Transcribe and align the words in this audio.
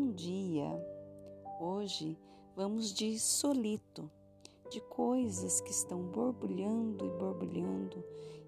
Bom 0.00 0.12
dia! 0.12 0.82
Hoje 1.60 2.18
vamos 2.56 2.90
de 2.90 3.20
solito, 3.20 4.10
de 4.70 4.80
coisas 4.80 5.60
que 5.60 5.70
estão 5.70 6.00
borbulhando 6.00 7.04
e 7.04 7.10
borbulhando 7.10 8.02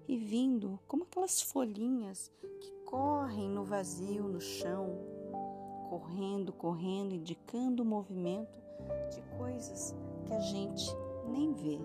e 0.07 0.17
vindo 0.17 0.79
como 0.87 1.03
aquelas 1.03 1.43
folhinhas 1.43 2.31
que 2.59 2.71
correm 2.85 3.47
no 3.47 3.63
vazio, 3.63 4.23
no 4.23 4.41
chão, 4.41 4.97
correndo, 5.91 6.51
correndo, 6.51 7.13
indicando 7.13 7.83
o 7.83 7.85
movimento 7.85 8.59
de 9.11 9.21
coisas 9.37 9.95
que 10.25 10.33
a 10.33 10.39
gente 10.39 10.87
nem 11.27 11.53
vê. 11.53 11.79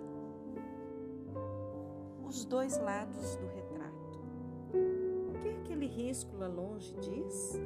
Os 2.27 2.47
dois 2.47 2.79
lados 2.79 3.37
do 3.37 3.47
retrato. 3.49 4.19
O 5.29 5.43
que 5.43 5.51
aquele 5.51 5.87
risco 5.87 6.39
lá 6.39 6.49
longe 6.49 6.95
diz? 7.03 7.61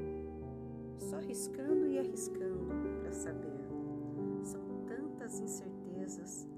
Só 1.02 1.18
riscando 1.18 1.86
e 1.86 1.98
arriscando 1.98 2.72
para 3.00 3.12
saber. 3.12 3.60
São 4.42 4.60
tantas 4.86 5.40
incertezas, 5.40 6.48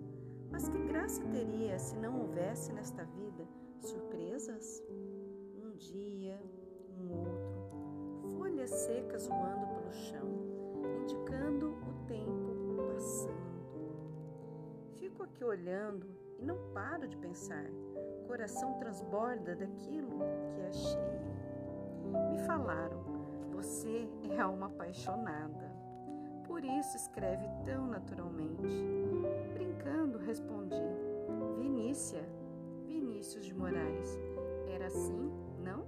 mas 0.50 0.68
que 0.68 0.78
graça 0.84 1.24
teria 1.26 1.78
se 1.78 1.96
não 1.96 2.20
houvesse 2.20 2.72
nesta 2.72 3.04
vida 3.04 3.46
surpresas? 3.80 4.82
Um 5.56 5.72
dia, 5.76 6.40
um 6.98 7.10
outro, 7.18 8.36
folhas 8.36 8.70
secas 8.70 9.26
voando 9.26 9.66
pelo 9.74 9.92
chão, 9.92 10.28
indicando 11.02 11.70
o 11.70 12.06
tempo 12.06 12.54
passando. 12.86 13.34
Fico 14.94 15.22
aqui 15.24 15.44
olhando 15.44 16.06
e 16.38 16.44
não 16.44 16.58
paro 16.72 17.08
de 17.08 17.16
pensar. 17.16 17.66
Coração 18.26 18.74
transborda 18.74 19.54
daquilo 19.54 20.20
que 20.54 20.60
é 20.60 20.72
cheio. 20.72 22.30
Me 22.30 22.38
falaram 22.46 23.13
você 23.64 24.06
é 24.30 24.38
alma 24.38 24.66
apaixonada. 24.66 25.74
Por 26.46 26.62
isso 26.62 26.96
escreve 26.96 27.48
tão 27.64 27.86
naturalmente. 27.86 28.84
Brincando, 29.54 30.18
respondi: 30.18 30.76
Vinícia, 31.58 32.28
Vinícius 32.86 33.46
de 33.46 33.54
Moraes. 33.54 34.18
Era 34.68 34.86
assim, 34.86 35.30
não? 35.62 35.86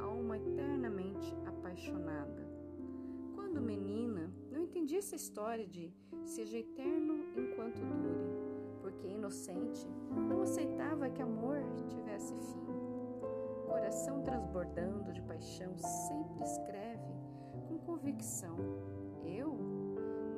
Alma 0.00 0.36
eternamente 0.36 1.34
apaixonada. 1.46 2.46
Quando 3.34 3.62
menina, 3.62 4.30
não 4.50 4.60
entendi 4.60 4.96
essa 4.96 5.16
história 5.16 5.66
de 5.66 5.90
seja 6.24 6.58
eterno 6.58 7.24
enquanto 7.36 7.80
dure, 7.80 8.80
porque 8.82 9.08
inocente 9.08 9.88
não 10.28 10.42
aceitava 10.42 11.08
que 11.08 11.22
amor 11.22 11.58
tivesse 11.88 12.34
fim 12.34 12.71
coração 13.72 14.20
transbordando 14.20 15.12
de 15.12 15.22
paixão 15.22 15.74
sempre 15.78 16.44
escreve 16.44 17.14
com 17.68 17.78
convicção: 17.78 18.54
Eu 19.24 19.56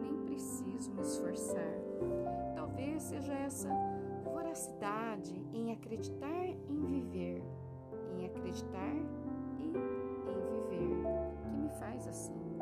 nem 0.00 0.24
preciso 0.24 0.92
me 0.92 1.02
esforçar. 1.02 1.74
Talvez 2.54 3.02
seja 3.02 3.32
essa 3.34 3.68
voracidade 4.22 5.34
em 5.52 5.72
acreditar 5.72 6.46
em 6.46 6.86
viver, 6.86 7.42
em 8.12 8.26
acreditar 8.26 8.94
e 9.58 9.64
em 9.64 10.42
viver, 10.52 11.02
que 11.42 11.48
me 11.48 11.68
faz 11.80 12.06
assim. 12.06 12.56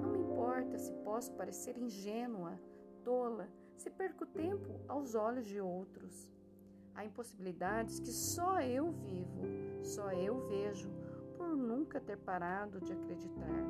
Não 0.00 0.10
me 0.12 0.18
importa 0.18 0.78
se 0.78 0.92
posso 1.04 1.30
parecer 1.32 1.76
ingênua, 1.76 2.58
tola, 3.04 3.48
se 3.76 3.90
perco 3.90 4.24
tempo 4.24 4.80
aos 4.88 5.14
olhos 5.14 5.46
de 5.46 5.60
outros. 5.60 6.32
Há 6.94 7.04
impossibilidades 7.04 8.00
que 8.00 8.10
só 8.10 8.60
eu 8.60 8.90
vivo 8.90 9.69
só 9.82 10.12
eu 10.12 10.46
vejo 10.48 10.90
por 11.36 11.56
nunca 11.56 12.00
ter 12.00 12.18
parado 12.18 12.80
de 12.80 12.92
acreditar. 12.92 13.64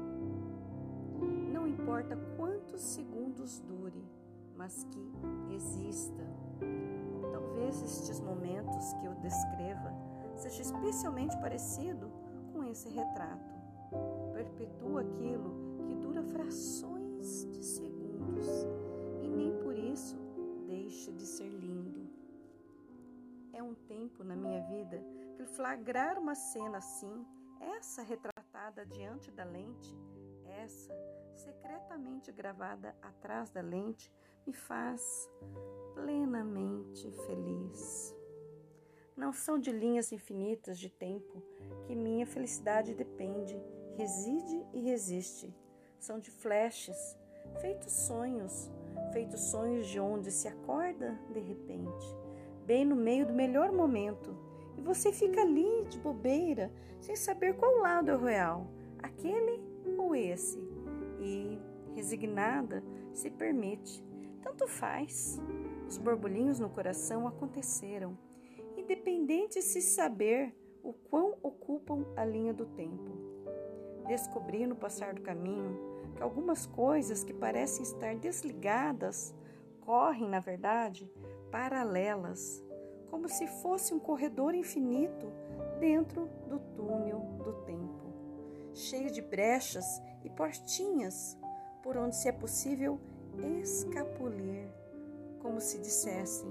Não 1.53 1.67
importa 1.67 2.17
quantos 2.37 2.81
segundos 2.81 3.61
dure, 3.61 4.05
mas 4.57 4.85
que 4.85 5.13
exista. 5.55 6.25
Talvez 7.33 7.83
estes 7.83 8.21
momentos 8.21 8.93
que 8.95 9.07
eu 9.07 9.15
descreva 9.17 9.93
seja 10.37 10.63
especialmente 10.63 11.37
parecido 11.39 12.11
com 12.53 12.65
esse 12.65 12.89
retrato. 12.89 13.55
Perpetua 14.33 15.03
aquilo 15.03 15.81
que 15.87 15.95
dura 15.97 16.23
frações 16.23 17.47
de 17.51 17.65
segundos 17.65 18.47
e 19.23 19.29
nem 19.29 19.53
por 19.63 19.77
isso 19.79 20.17
deixa 20.67 21.13
de 21.13 21.27
ser 21.27 21.49
lindo. 21.49 22.09
É 23.53 23.63
um 23.63 23.75
tempo 23.75 24.25
na 24.25 24.35
minha 24.35 24.63
vida 24.63 25.03
que 25.41 25.47
flagrar 25.47 26.19
uma 26.19 26.35
cena 26.35 26.77
assim, 26.77 27.27
essa 27.79 28.03
retratada 28.03 28.85
diante 28.85 29.31
da 29.31 29.43
lente, 29.43 29.97
essa 30.45 30.95
secretamente 31.35 32.31
gravada 32.31 32.95
atrás 33.01 33.49
da 33.49 33.63
lente, 33.63 34.13
me 34.47 34.53
faz 34.53 35.31
plenamente 35.95 37.11
feliz. 37.27 38.15
Não 39.17 39.33
são 39.33 39.59
de 39.59 39.73
linhas 39.73 40.13
infinitas 40.13 40.79
de 40.79 40.91
tempo 40.91 41.43
que 41.87 41.95
minha 41.95 42.27
felicidade 42.27 42.95
depende, 42.95 43.59
reside 43.97 44.63
e 44.75 44.81
resiste. 44.83 45.55
São 45.99 46.19
de 46.19 46.31
flashes, 46.31 47.17
feitos 47.63 47.93
sonhos, 47.93 48.71
feitos 49.11 49.41
sonhos 49.41 49.87
de 49.87 49.99
onde 49.99 50.31
se 50.31 50.49
acorda 50.49 51.19
de 51.33 51.41
repente, 51.41 52.07
bem 52.67 52.85
no 52.85 52.95
meio 52.95 53.25
do 53.25 53.33
melhor 53.33 53.73
momento 53.73 54.50
e 54.81 54.83
você 54.83 55.13
fica 55.13 55.43
ali 55.43 55.85
de 55.91 55.99
bobeira, 55.99 56.73
sem 57.01 57.15
saber 57.15 57.55
qual 57.55 57.77
lado 57.77 58.11
é 58.11 58.17
o 58.17 58.25
real, 58.25 58.67
aquele 58.99 59.61
ou 59.99 60.17
esse. 60.17 60.59
E, 61.21 61.59
resignada, 61.95 62.83
se 63.13 63.31
permite. 63.31 64.03
Tanto 64.43 64.67
faz. 64.67 65.39
Os 65.87 65.99
borbulhinhos 65.99 66.59
no 66.59 66.71
coração 66.71 67.29
aconteceram, 67.29 68.17
independente 68.75 69.61
se 69.61 69.83
saber 69.83 70.57
o 70.83 70.95
quão 70.95 71.37
ocupam 71.43 72.07
a 72.17 72.25
linha 72.25 72.55
do 72.55 72.65
tempo. 72.65 73.13
Descobri 74.07 74.67
no 74.67 74.75
passar 74.75 75.13
do 75.13 75.21
caminho 75.21 75.79
que 76.17 76.23
algumas 76.23 76.65
coisas 76.65 77.23
que 77.23 77.35
parecem 77.35 77.83
estar 77.83 78.17
desligadas 78.17 79.35
correm, 79.81 80.27
na 80.27 80.41
verdade, 80.41 81.13
paralelas 81.51 82.65
como 83.11 83.29
se 83.29 83.47
fosse 83.47 83.93
um 83.93 83.99
corredor 83.99 84.55
infinito 84.55 85.27
dentro 85.79 86.29
do 86.49 86.59
túnel 86.77 87.21
do 87.45 87.53
tempo, 87.65 88.13
cheio 88.73 89.11
de 89.11 89.21
brechas 89.21 90.01
e 90.25 90.31
portinhas 90.31 91.37
por 91.83 91.97
onde 91.97 92.17
se 92.17 92.29
é 92.29 92.33
possível 92.33 93.01
escapulir, 93.61 94.69
como 95.41 95.61
se 95.61 95.79
dissessem: 95.79 96.51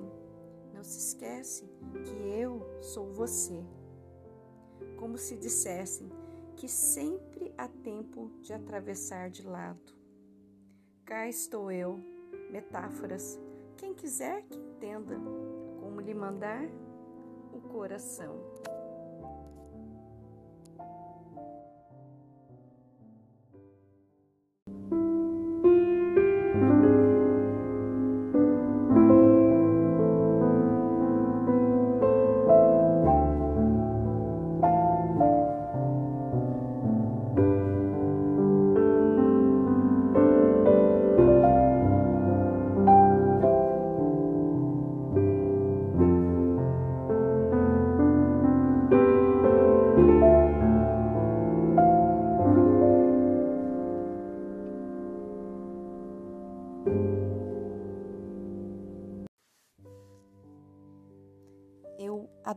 Não 0.74 0.84
se 0.84 0.98
esquece 1.00 1.66
que 2.04 2.40
eu 2.40 2.66
sou 2.82 3.12
você. 3.12 3.64
Como 4.98 5.18
se 5.18 5.38
dissessem 5.38 6.10
que 6.56 6.68
sempre 6.68 7.54
há 7.58 7.68
tempo 7.68 8.32
de 8.42 8.52
atravessar 8.52 9.30
de 9.30 9.48
lado. 9.48 9.94
Cá 11.06 11.28
estou 11.28 11.72
eu, 11.72 12.00
metáforas. 12.52 13.40
Quem 13.78 13.94
quiser 13.94 14.44
que 14.44 14.58
entenda 14.60 15.18
como 16.00 16.08
lhe 16.08 16.14
mandar 16.14 16.64
o 17.52 17.60
coração. 17.60 18.49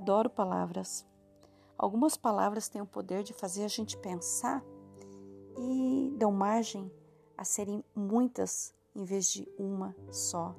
Adoro 0.02 0.28
palavras. 0.28 1.06
Algumas 1.78 2.16
palavras 2.16 2.68
têm 2.68 2.82
o 2.82 2.86
poder 2.86 3.22
de 3.22 3.32
fazer 3.32 3.64
a 3.64 3.68
gente 3.68 3.96
pensar 3.96 4.60
e 5.56 6.12
dão 6.18 6.32
margem 6.32 6.90
a 7.38 7.44
serem 7.44 7.84
muitas 7.94 8.74
em 8.96 9.04
vez 9.04 9.30
de 9.30 9.48
uma 9.56 9.94
só. 10.10 10.56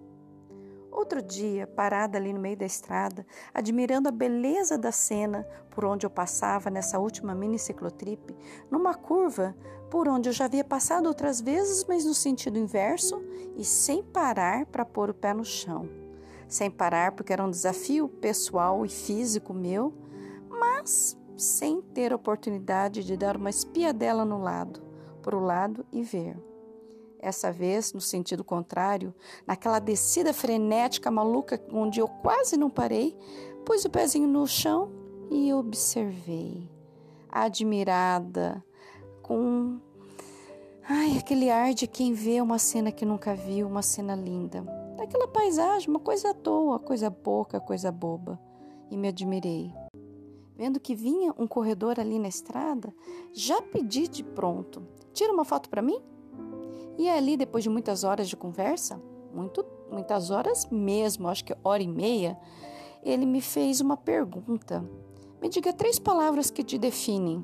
Outro 0.90 1.22
dia, 1.22 1.68
parada 1.68 2.18
ali 2.18 2.32
no 2.32 2.40
meio 2.40 2.56
da 2.56 2.66
estrada, 2.66 3.26
admirando 3.54 4.08
a 4.08 4.12
beleza 4.12 4.78
da 4.78 4.92
cena 4.94 5.46
por 5.72 5.84
onde 5.84 6.06
eu 6.06 6.10
passava 6.10 6.70
nessa 6.70 6.98
última 6.98 7.36
mini 7.36 7.60
ciclotrip, 7.60 8.34
numa 8.72 8.94
curva 8.94 9.54
por 9.92 10.08
onde 10.08 10.30
eu 10.30 10.34
já 10.34 10.46
havia 10.46 10.64
passado 10.64 11.08
outras 11.08 11.42
vezes, 11.42 11.84
mas 11.84 12.06
no 12.06 12.14
sentido 12.14 12.58
inverso 12.58 13.22
e 13.58 13.66
sem 13.66 14.02
parar 14.02 14.66
para 14.68 14.86
pôr 14.86 15.10
o 15.10 15.14
pé 15.14 15.34
no 15.34 15.44
chão. 15.44 16.03
Sem 16.48 16.70
parar 16.70 17.14
porque 17.14 17.34
era 17.34 17.44
um 17.44 17.50
desafio 17.50 18.08
pessoal 18.08 18.86
e 18.86 18.90
físico 18.90 19.54
meu, 19.54 19.94
mas 20.50 21.18
sem 21.38 21.82
ter 21.82 22.14
oportunidade 22.14 23.04
de 23.04 23.18
dar 23.18 23.36
uma 23.36 23.50
espiadela 23.50 24.24
no 24.24 24.42
lado, 24.42 24.82
para 25.22 25.36
o 25.36 25.44
lado 25.44 25.86
e 25.92 26.04
ver. 26.04 26.38
Essa 27.20 27.52
vez, 27.52 27.94
no 27.94 28.02
sentido 28.02 28.44
contrário, 28.44 29.14
naquela 29.48 29.80
descida 29.80 30.34
frenética 30.34 31.10
maluca 31.10 31.62
onde 31.72 32.00
eu 32.00 32.08
quase 32.08 32.58
não 32.58 32.70
parei, 32.70 33.16
pus 33.66 33.86
o 33.86 33.90
pezinho 33.90 34.28
no 34.28 34.46
chão 34.46 34.92
e 35.32 35.54
observei, 35.54 36.70
admirada, 37.30 38.64
com 39.22 39.80
ai, 40.88 41.18
aquele 41.18 41.50
ar 41.50 41.74
de 41.74 41.88
quem 41.88 42.14
vê 42.14 42.42
uma 42.42 42.60
cena 42.60 42.92
que 42.92 43.06
nunca 43.06 43.34
viu, 43.34 43.68
uma 43.68 43.82
cena 43.82 44.16
linda. 44.16 44.83
Daquela 45.04 45.28
paisagem, 45.28 45.90
uma 45.90 46.00
coisa 46.00 46.30
à 46.30 46.34
toa, 46.34 46.80
coisa 46.80 47.12
pouca, 47.12 47.60
coisa 47.60 47.92
boba. 47.92 48.40
E 48.90 48.96
me 48.96 49.10
admirei. 49.10 49.70
Vendo 50.56 50.80
que 50.80 50.96
vinha 50.96 51.34
um 51.38 51.46
corredor 51.46 52.00
ali 52.00 52.18
na 52.18 52.30
estrada, 52.30 52.96
já 53.34 53.62
pedi 53.62 54.08
de 54.08 54.24
pronto: 54.24 54.82
tira 55.12 55.34
uma 55.34 55.44
foto 55.44 55.70
para 55.70 55.82
mim? 55.82 56.02
E 56.98 57.10
ali, 57.10 57.36
depois 57.36 57.66
de 57.66 57.70
muitas 57.70 58.06
horas 58.06 58.30
de 58.30 58.38
conversa, 58.38 58.98
muito, 59.34 59.66
muitas 59.92 60.30
horas 60.30 60.66
mesmo, 60.72 61.28
acho 61.28 61.44
que 61.44 61.58
hora 61.66 61.84
e 61.84 61.88
meia, 61.88 62.40
ele 63.04 63.26
me 63.26 63.42
fez 63.42 63.82
uma 63.82 63.98
pergunta. 63.98 64.90
Me 65.42 65.50
diga 65.50 65.74
três 65.74 66.00
palavras 66.00 66.50
que 66.50 66.64
te 66.64 66.78
definem. 66.78 67.44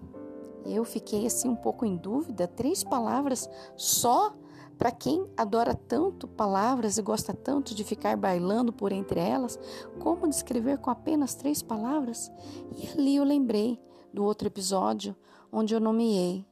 Eu 0.65 0.85
fiquei 0.85 1.25
assim 1.25 1.50
um 1.50 1.57
pouco 1.57 1.85
em 1.85 1.97
dúvida, 1.97 2.47
três 2.47 2.85
palavras 2.85 3.50
só 3.75 4.33
para 4.80 4.92
quem 4.92 5.30
adora 5.36 5.76
tanto 5.76 6.26
palavras 6.26 6.98
e 6.98 7.02
gosta 7.02 7.34
tanto 7.34 7.76
de 7.76 7.84
ficar 7.84 8.16
bailando 8.16 8.72
por 8.72 8.94
entre 8.94 9.20
elas, 9.20 9.60
como 10.00 10.28
descrever 10.28 10.78
com 10.78 10.90
apenas 10.90 11.36
três 11.36 11.62
palavras? 11.62 12.31
E 12.78 12.88
ali 12.88 13.18
eu 13.18 13.26
lembrei 13.26 13.78
do 14.14 14.24
outro 14.24 14.48
episódio 14.48 15.14
onde 15.52 15.76
eu 15.76 15.81
nomeei 15.81 16.48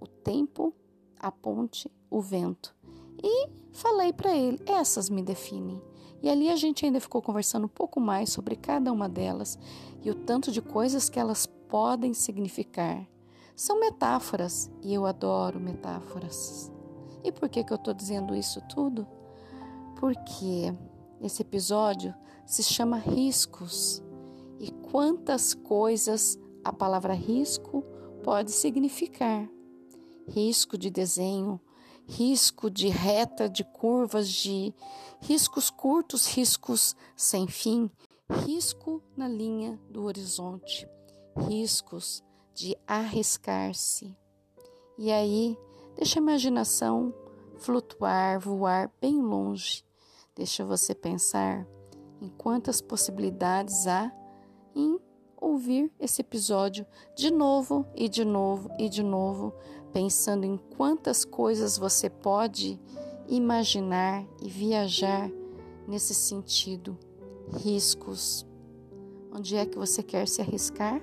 o 0.00 0.08
tempo, 0.08 0.74
a 1.20 1.30
ponte 1.30 1.88
o 2.10 2.20
vento. 2.20 2.74
E 3.22 3.48
falei 3.72 4.12
para 4.12 4.36
ele: 4.36 4.60
essas 4.66 5.08
me 5.08 5.22
definem. 5.22 5.80
E 6.20 6.28
ali 6.28 6.48
a 6.48 6.56
gente 6.56 6.84
ainda 6.84 7.00
ficou 7.00 7.22
conversando 7.22 7.66
um 7.66 7.68
pouco 7.68 8.00
mais 8.00 8.30
sobre 8.30 8.56
cada 8.56 8.92
uma 8.92 9.08
delas 9.08 9.56
e 10.02 10.10
o 10.10 10.14
tanto 10.16 10.50
de 10.50 10.60
coisas 10.60 11.08
que 11.08 11.20
elas 11.20 11.46
podem 11.46 12.12
significar. 12.12 13.06
São 13.54 13.78
metáforas 13.78 14.68
e 14.82 14.92
eu 14.92 15.06
adoro 15.06 15.60
metáforas. 15.60 16.74
E 17.26 17.32
por 17.32 17.48
que, 17.48 17.64
que 17.64 17.72
eu 17.72 17.76
estou 17.76 17.92
dizendo 17.92 18.36
isso 18.36 18.60
tudo? 18.68 19.04
Porque 19.98 20.72
esse 21.20 21.42
episódio 21.42 22.14
se 22.46 22.62
chama 22.62 22.98
Riscos. 22.98 24.00
E 24.60 24.70
quantas 24.70 25.52
coisas 25.52 26.38
a 26.62 26.72
palavra 26.72 27.14
risco 27.14 27.82
pode 28.22 28.52
significar? 28.52 29.50
Risco 30.28 30.78
de 30.78 30.88
desenho, 30.88 31.60
risco 32.06 32.70
de 32.70 32.86
reta, 32.88 33.48
de 33.48 33.64
curvas, 33.64 34.28
de 34.28 34.72
riscos 35.20 35.68
curtos, 35.68 36.28
riscos 36.28 36.94
sem 37.16 37.48
fim, 37.48 37.90
risco 38.30 39.02
na 39.16 39.26
linha 39.26 39.80
do 39.90 40.04
horizonte, 40.04 40.88
riscos 41.48 42.22
de 42.54 42.76
arriscar-se. 42.86 44.16
E 44.96 45.10
aí, 45.10 45.58
deixa 45.96 46.18
a 46.18 46.22
imaginação 46.22 47.14
flutuar, 47.56 48.38
voar 48.38 48.90
bem 49.00 49.20
longe. 49.20 49.84
Deixa 50.34 50.64
você 50.64 50.94
pensar 50.94 51.66
em 52.20 52.28
quantas 52.28 52.80
possibilidades 52.80 53.86
há 53.86 54.12
em 54.74 55.00
ouvir 55.36 55.90
esse 55.98 56.20
episódio 56.20 56.86
de 57.14 57.30
novo 57.30 57.86
e 57.94 58.08
de 58.08 58.24
novo 58.24 58.70
e 58.78 58.88
de 58.88 59.02
novo, 59.02 59.54
pensando 59.92 60.44
em 60.44 60.56
quantas 60.76 61.24
coisas 61.24 61.78
você 61.78 62.10
pode 62.10 62.80
imaginar 63.28 64.26
e 64.42 64.48
viajar 64.48 65.30
nesse 65.86 66.14
sentido. 66.14 66.98
Riscos. 67.58 68.44
Onde 69.32 69.56
é 69.56 69.64
que 69.64 69.78
você 69.78 70.02
quer 70.02 70.26
se 70.26 70.40
arriscar? 70.40 71.00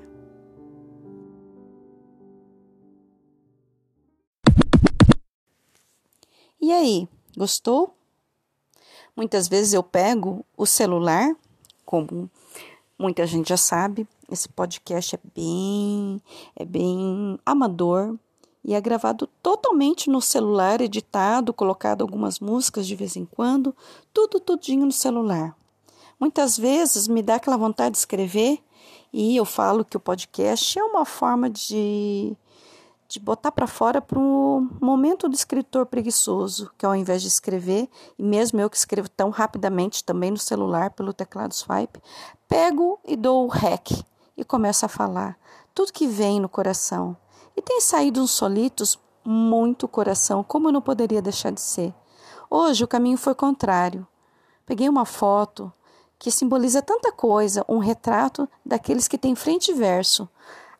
E 6.63 6.71
aí, 6.71 7.09
gostou? 7.35 7.93
Muitas 9.17 9.49
vezes 9.49 9.73
eu 9.73 9.83
pego 9.83 10.45
o 10.55 10.65
celular, 10.65 11.35
como 11.85 12.31
muita 12.97 13.27
gente 13.27 13.49
já 13.49 13.57
sabe, 13.57 14.07
esse 14.31 14.47
podcast 14.47 15.13
é 15.13 15.19
bem, 15.35 16.21
é 16.55 16.63
bem 16.63 17.37
amador, 17.45 18.17
e 18.63 18.73
é 18.73 18.79
gravado 18.79 19.27
totalmente 19.41 20.09
no 20.09 20.21
celular, 20.21 20.79
editado, 20.79 21.53
colocado 21.53 22.01
algumas 22.01 22.39
músicas 22.39 22.87
de 22.87 22.95
vez 22.95 23.17
em 23.17 23.25
quando, 23.25 23.75
tudo 24.13 24.39
tudinho 24.39 24.85
no 24.85 24.91
celular. 24.93 25.53
Muitas 26.17 26.57
vezes 26.57 27.09
me 27.09 27.21
dá 27.21 27.35
aquela 27.35 27.57
vontade 27.57 27.91
de 27.91 27.97
escrever 27.97 28.63
e 29.11 29.35
eu 29.35 29.43
falo 29.43 29.83
que 29.83 29.97
o 29.97 29.99
podcast 29.99 30.79
é 30.79 30.83
uma 30.85 31.03
forma 31.03 31.49
de, 31.49 32.33
de 33.13 33.19
botar 33.19 33.51
para 33.51 33.67
fora 33.67 34.01
para 34.01 34.17
o 34.17 34.67
momento 34.81 35.29
do 35.29 35.35
escritor 35.35 35.85
preguiçoso, 35.85 36.71
que 36.75 36.83
ao 36.83 36.95
invés 36.95 37.21
de 37.21 37.27
escrever, 37.27 37.87
e 38.17 38.23
mesmo 38.23 38.59
eu 38.59 38.67
que 38.67 38.75
escrevo 38.75 39.07
tão 39.07 39.29
rapidamente 39.29 40.03
também 40.03 40.31
no 40.31 40.37
celular 40.39 40.89
pelo 40.89 41.13
teclado 41.13 41.53
swipe, 41.53 42.01
pego 42.49 42.99
e 43.05 43.15
dou 43.15 43.45
o 43.45 43.49
rec 43.49 43.91
e 44.35 44.43
começo 44.43 44.83
a 44.83 44.89
falar 44.89 45.37
tudo 45.75 45.93
que 45.93 46.07
vem 46.07 46.39
no 46.39 46.49
coração 46.49 47.15
e 47.55 47.61
tem 47.61 47.79
saído 47.81 48.19
uns 48.19 48.31
solitos 48.31 48.97
muito 49.23 49.87
coração, 49.87 50.43
como 50.43 50.69
eu 50.69 50.73
não 50.73 50.81
poderia 50.81 51.21
deixar 51.21 51.51
de 51.51 51.61
ser. 51.61 51.93
Hoje 52.49 52.83
o 52.83 52.87
caminho 52.87 53.17
foi 53.19 53.35
contrário. 53.35 54.07
Peguei 54.65 54.89
uma 54.89 55.05
foto 55.05 55.71
que 56.17 56.31
simboliza 56.31 56.81
tanta 56.81 57.11
coisa, 57.11 57.63
um 57.69 57.77
retrato 57.77 58.49
daqueles 58.65 59.07
que 59.07 59.19
têm 59.19 59.35
frente 59.35 59.69
e 59.69 59.75
verso, 59.75 60.27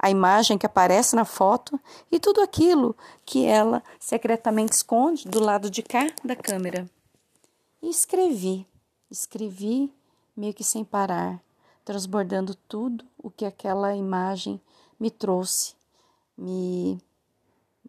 a 0.03 0.09
imagem 0.09 0.57
que 0.57 0.65
aparece 0.65 1.15
na 1.15 1.23
foto 1.23 1.79
e 2.11 2.19
tudo 2.19 2.41
aquilo 2.41 2.93
que 3.25 3.45
ela 3.45 3.81
secretamente 3.97 4.73
esconde 4.73 5.29
do 5.29 5.39
lado 5.39 5.69
de 5.69 5.81
cá 5.81 6.11
da 6.21 6.35
câmera. 6.35 6.89
E 7.81 7.89
escrevi, 7.89 8.67
escrevi 9.09 9.89
meio 10.35 10.53
que 10.53 10.61
sem 10.61 10.83
parar, 10.83 11.41
transbordando 11.85 12.53
tudo 12.53 13.05
o 13.17 13.31
que 13.31 13.45
aquela 13.45 13.95
imagem 13.95 14.59
me 14.99 15.09
trouxe 15.09 15.73
me, 16.37 16.99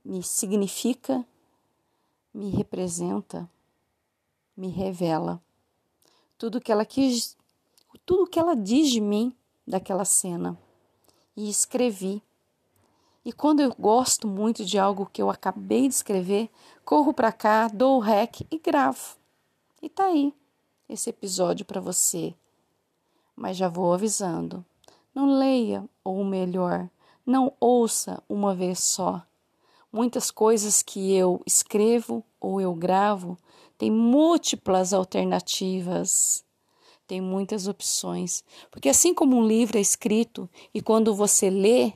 me 0.05 0.23
significa, 0.23 1.27
me 2.33 2.51
representa, 2.51 3.51
me 4.57 4.69
revela. 4.69 5.43
Tudo 6.39 6.61
que 6.61 6.71
ela 6.71 6.85
quis, 6.85 7.37
tudo 8.07 8.29
que 8.29 8.39
ela 8.39 8.55
diz 8.55 8.89
de 8.89 9.01
mim 9.01 9.35
daquela 9.67 10.05
cena. 10.05 10.57
E 11.37 11.49
escrevi. 11.49 12.23
E 13.25 13.33
quando 13.33 13.61
eu 13.61 13.75
gosto 13.79 14.29
muito 14.29 14.65
de 14.65 14.79
algo 14.79 15.09
que 15.13 15.23
eu 15.23 15.31
acabei 15.31 15.89
de 15.89 15.95
escrever, 15.95 16.51
corro 16.85 17.13
para 17.13 17.33
cá, 17.33 17.69
dou 17.69 17.97
o 17.97 18.01
rec 18.01 18.43
e 18.51 18.59
gravo. 18.59 19.17
E 19.83 19.89
tá 19.89 20.07
aí 20.07 20.35
esse 20.89 21.11
episódio 21.11 21.65
para 21.65 21.81
você. 21.81 22.35
Mas 23.35 23.57
já 23.57 23.69
vou 23.69 23.93
avisando. 23.93 24.65
Não 25.15 25.39
leia, 25.39 25.89
ou 26.03 26.25
melhor, 26.25 26.89
não 27.25 27.53
ouça 27.59 28.23
uma 28.29 28.55
vez 28.55 28.81
só. 28.81 29.23
Muitas 29.93 30.31
coisas 30.31 30.83
que 30.83 31.15
eu 31.15 31.41
escrevo 31.47 32.25
ou 32.41 32.61
eu 32.61 32.75
gravo 32.75 33.39
têm 33.79 33.91
múltiplas 33.91 34.93
alternativas, 34.93 36.44
tem 37.15 37.21
muitas 37.21 37.69
opções. 37.69 38.43
Porque 38.73 38.89
assim 38.89 39.15
como 39.15 39.37
um 39.37 39.47
livro 39.47 39.79
é 39.79 39.81
escrito 39.81 40.51
e 40.75 40.83
quando 40.83 41.15
você 41.15 41.49
lê, 41.49 41.93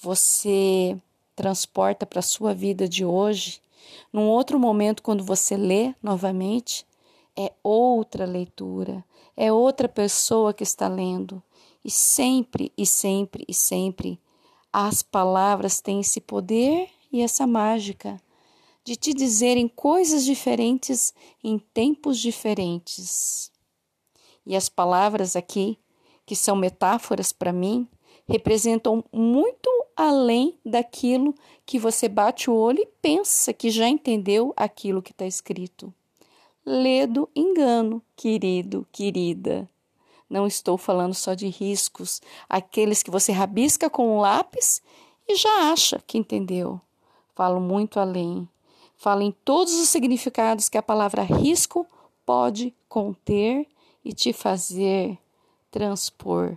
você 0.00 0.96
transporta 1.36 2.06
para 2.06 2.20
a 2.20 2.22
sua 2.22 2.54
vida 2.54 2.88
de 2.88 3.04
hoje, 3.04 3.60
num 4.10 4.26
outro 4.26 4.58
momento, 4.58 5.02
quando 5.02 5.22
você 5.22 5.54
lê 5.54 5.94
novamente, 6.02 6.86
é 7.36 7.52
outra 7.62 8.24
leitura, 8.24 9.04
é 9.36 9.52
outra 9.52 9.86
pessoa 9.86 10.54
que 10.54 10.62
está 10.62 10.88
lendo. 10.88 11.42
E 11.84 11.90
sempre, 11.90 12.72
e 12.78 12.86
sempre, 12.86 13.44
e 13.46 13.52
sempre, 13.52 14.18
as 14.72 15.02
palavras 15.02 15.78
têm 15.82 16.00
esse 16.00 16.22
poder 16.22 16.88
e 17.12 17.20
essa 17.20 17.46
mágica 17.46 18.18
de 18.82 18.96
te 18.96 19.12
dizerem 19.12 19.68
coisas 19.68 20.24
diferentes 20.24 21.12
em 21.42 21.58
tempos 21.58 22.18
diferentes. 22.18 23.52
E 24.46 24.56
as 24.56 24.68
palavras 24.68 25.36
aqui, 25.36 25.78
que 26.26 26.36
são 26.36 26.56
metáforas 26.56 27.32
para 27.32 27.52
mim, 27.52 27.88
representam 28.26 29.04
muito 29.12 29.70
além 29.96 30.58
daquilo 30.64 31.34
que 31.64 31.78
você 31.78 32.08
bate 32.08 32.50
o 32.50 32.54
olho 32.54 32.80
e 32.80 32.88
pensa 33.00 33.52
que 33.52 33.70
já 33.70 33.88
entendeu 33.88 34.52
aquilo 34.56 35.02
que 35.02 35.12
está 35.12 35.26
escrito. 35.26 35.92
Ledo 36.64 37.28
engano, 37.34 38.02
querido, 38.16 38.86
querida. 38.90 39.68
Não 40.28 40.46
estou 40.46 40.78
falando 40.78 41.14
só 41.14 41.34
de 41.34 41.46
riscos, 41.48 42.20
aqueles 42.48 43.02
que 43.02 43.10
você 43.10 43.30
rabisca 43.30 43.90
com 43.90 44.16
um 44.16 44.20
lápis 44.20 44.82
e 45.28 45.36
já 45.36 45.70
acha 45.70 46.02
que 46.06 46.18
entendeu. 46.18 46.80
Falo 47.34 47.60
muito 47.60 48.00
além. 48.00 48.48
Falo 48.96 49.22
em 49.22 49.32
todos 49.44 49.74
os 49.74 49.88
significados 49.88 50.68
que 50.68 50.78
a 50.78 50.82
palavra 50.82 51.22
risco 51.22 51.86
pode 52.24 52.74
conter 52.88 53.66
e 54.04 54.12
te 54.12 54.32
fazer 54.32 55.18
transpor. 55.70 56.56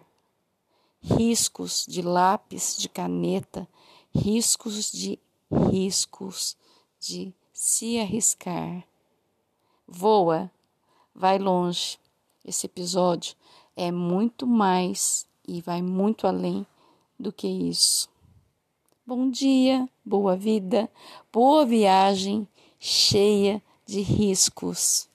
Riscos 1.01 1.86
de 1.88 2.01
lápis, 2.01 2.75
de 2.77 2.89
caneta, 2.89 3.68
riscos 4.13 4.92
de 4.92 5.20
riscos 5.72 6.58
de 7.00 7.34
se 7.54 8.00
arriscar. 8.00 8.84
Voa, 9.88 10.51
vai 11.16 11.39
longe. 11.39 11.98
Esse 12.44 12.66
episódio 12.66 13.36
é 13.75 13.92
muito 13.92 14.46
mais 14.46 15.25
e 15.48 15.62
vai 15.62 15.82
muito 15.82 16.27
além 16.27 16.66
do 17.20 17.32
que 17.32 17.48
isso. 17.48 18.10
Bom 19.06 19.30
dia, 19.30 19.88
boa 20.04 20.36
vida, 20.36 20.92
boa 21.32 21.66
viagem 21.66 22.48
cheia 22.80 23.62
de 23.86 24.01
riscos. 24.01 25.07